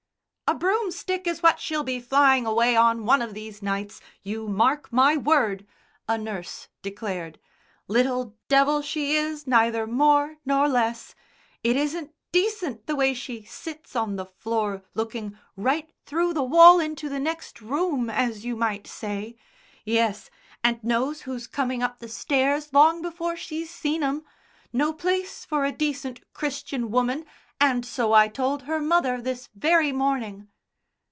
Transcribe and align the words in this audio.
"A 0.47 0.53
broomstick 0.53 1.27
is 1.27 1.41
what 1.41 1.61
she'll 1.61 1.81
be 1.85 2.01
flying 2.01 2.45
away 2.45 2.75
on 2.75 3.05
one 3.05 3.21
of 3.21 3.33
these 3.33 3.61
nights, 3.61 4.01
you 4.21 4.49
mark 4.49 4.91
my 4.91 5.15
word," 5.15 5.65
a 6.09 6.17
nurse 6.17 6.67
declared. 6.81 7.39
"Little 7.87 8.35
devil, 8.49 8.81
she 8.81 9.15
is, 9.15 9.47
neither 9.47 9.87
more 9.87 10.39
nor 10.45 10.67
less. 10.67 11.15
It 11.63 11.77
isn't 11.77 12.11
decent 12.33 12.85
the 12.85 12.97
way 12.97 13.13
she 13.13 13.43
sits 13.45 13.95
on 13.95 14.17
the 14.17 14.25
floor 14.25 14.81
looking 14.93 15.39
right 15.55 15.89
through 16.05 16.33
the 16.33 16.43
wall 16.43 16.81
into 16.81 17.07
the 17.07 17.17
next 17.21 17.61
room, 17.61 18.09
as 18.09 18.43
you 18.43 18.57
might 18.57 18.87
say. 18.87 19.37
Yes, 19.85 20.29
and 20.65 20.83
knows 20.83 21.21
who's 21.21 21.47
coming 21.47 21.81
up 21.81 21.99
the 21.99 22.09
stairs 22.09 22.73
long 22.73 23.01
before 23.01 23.37
she's 23.37 23.69
seen 23.73 24.03
'em. 24.03 24.25
No 24.73 24.91
place 24.91 25.45
for 25.45 25.63
a 25.63 25.71
decent 25.71 26.19
Christian 26.33 26.91
woman, 26.91 27.25
and 27.63 27.85
so 27.85 28.11
I 28.11 28.27
told 28.27 28.63
her 28.63 28.79
mother 28.79 29.21
this 29.21 29.47
very 29.53 29.91
morning." 29.91 30.47